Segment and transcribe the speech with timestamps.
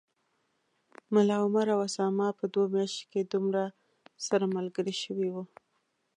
[1.13, 3.63] ملا عمر او اسامه په دوو میاشتو کي دومره
[4.27, 5.35] سره ملګري شوي و